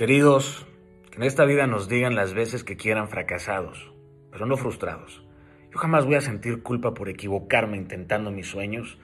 [0.00, 0.66] queridos,
[1.10, 3.92] que en esta vida nos digan las veces que quieran fracasados,
[4.32, 5.22] pero no frustrados.
[5.70, 8.98] Yo jamás voy a sentir culpa por equivocarme intentando mis sueños,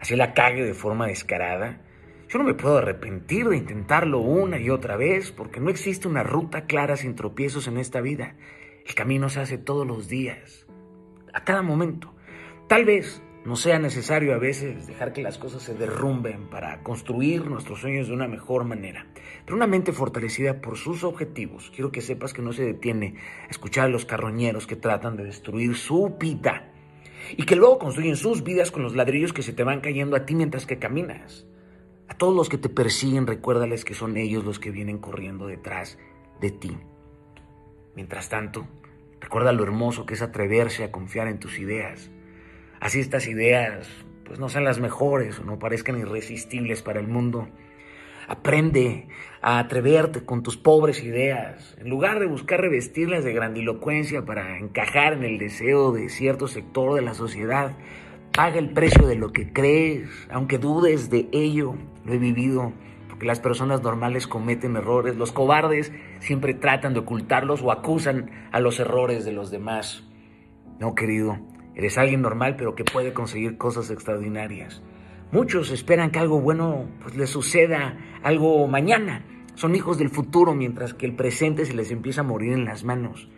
[0.00, 1.82] así la cague de forma descarada.
[2.30, 6.22] Yo no me puedo arrepentir de intentarlo una y otra vez, porque no existe una
[6.22, 8.34] ruta clara sin tropiezos en esta vida.
[8.86, 10.66] El camino se hace todos los días,
[11.34, 12.14] a cada momento.
[12.68, 17.46] Tal vez no sea necesario a veces dejar que las cosas se derrumben para construir
[17.46, 19.06] nuestros sueños de una mejor manera.
[19.44, 23.14] Pero una mente fortalecida por sus objetivos, quiero que sepas que no se detiene
[23.46, 26.72] a escuchar a los carroñeros que tratan de destruir su vida
[27.36, 30.26] y que luego construyen sus vidas con los ladrillos que se te van cayendo a
[30.26, 31.46] ti mientras que caminas.
[32.08, 35.98] A todos los que te persiguen, recuérdales que son ellos los que vienen corriendo detrás
[36.40, 36.76] de ti.
[37.94, 38.66] Mientras tanto,
[39.20, 42.10] recuerda lo hermoso que es atreverse a confiar en tus ideas
[42.80, 43.88] Así estas ideas
[44.28, 47.48] pues no sean las mejores o no parezcan irresistibles para el mundo.
[48.28, 49.08] Aprende
[49.40, 55.14] a atreverte con tus pobres ideas, en lugar de buscar revestirlas de grandilocuencia para encajar
[55.14, 57.74] en el deseo de cierto sector de la sociedad.
[58.32, 61.74] Paga el precio de lo que crees, aunque dudes de ello.
[62.04, 62.74] Lo he vivido,
[63.08, 65.16] porque las personas normales cometen errores.
[65.16, 70.04] Los cobardes siempre tratan de ocultarlos o acusan a los errores de los demás.
[70.78, 71.38] No, querido,
[71.78, 74.82] Eres alguien normal pero que puede conseguir cosas extraordinarias.
[75.30, 79.24] Muchos esperan que algo bueno pues, les suceda algo mañana.
[79.54, 82.82] Son hijos del futuro mientras que el presente se les empieza a morir en las
[82.82, 83.28] manos.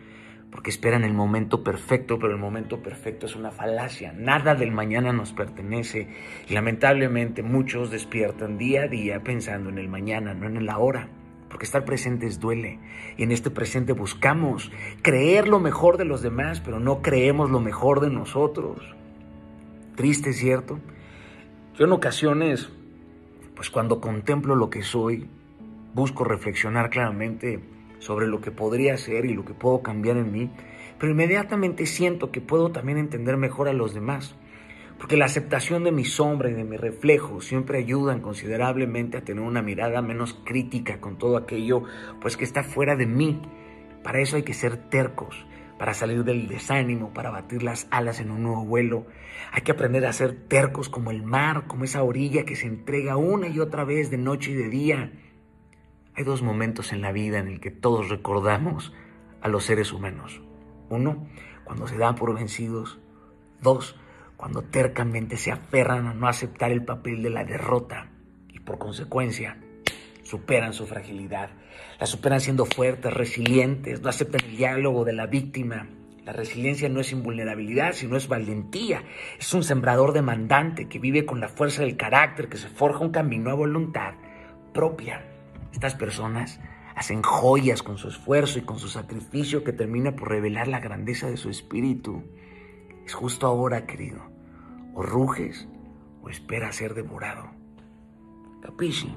[0.51, 4.15] Porque esperan el momento perfecto, pero el momento perfecto es una falacia.
[4.15, 6.09] Nada del mañana nos pertenece.
[6.49, 11.11] Y lamentablemente muchos despiertan día a día pensando en el mañana, no en el ahora
[11.51, 12.79] porque estar presentes duele.
[13.19, 14.71] Y en este presente buscamos
[15.03, 18.79] creer lo mejor de los demás, pero no creemos lo mejor de nosotros.
[19.97, 20.79] Triste, ¿cierto?
[21.77, 22.71] Yo en ocasiones,
[23.55, 25.29] pues cuando contemplo lo que soy,
[25.93, 27.61] busco reflexionar claramente
[27.99, 30.51] sobre lo que podría ser y lo que puedo cambiar en mí,
[30.99, 34.37] pero inmediatamente siento que puedo también entender mejor a los demás.
[35.01, 39.43] Porque la aceptación de mi sombra y de mi reflejo siempre ayudan considerablemente a tener
[39.43, 41.85] una mirada menos crítica con todo aquello
[42.21, 43.41] pues que está fuera de mí.
[44.05, 45.47] Para eso hay que ser tercos,
[45.79, 49.07] para salir del desánimo, para batir las alas en un nuevo vuelo.
[49.53, 53.17] Hay que aprender a ser tercos como el mar, como esa orilla que se entrega
[53.17, 55.13] una y otra vez de noche y de día.
[56.15, 58.93] Hay dos momentos en la vida en el que todos recordamos
[59.41, 60.43] a los seres humanos.
[60.91, 61.27] Uno,
[61.65, 63.01] cuando se dan por vencidos.
[63.63, 63.97] Dos,
[64.41, 68.09] cuando tercamente se aferran a no aceptar el papel de la derrota
[68.49, 69.59] y por consecuencia
[70.23, 71.51] superan su fragilidad.
[71.99, 75.91] La superan siendo fuertes, resilientes, no aceptan el diálogo de la víctima.
[76.25, 79.05] La resiliencia no es invulnerabilidad, sino es valentía.
[79.39, 83.11] Es un sembrador demandante que vive con la fuerza del carácter, que se forja un
[83.11, 84.15] camino a voluntad
[84.73, 85.23] propia.
[85.75, 86.61] Estas personas
[86.97, 91.29] hacen joyas con su esfuerzo y con su sacrificio que termina por revelar la grandeza
[91.29, 92.25] de su espíritu.
[93.11, 94.21] Es justo ahora, querido.
[94.95, 95.67] O ruges
[96.23, 97.51] o espera ser devorado.
[98.63, 99.13] Capisci?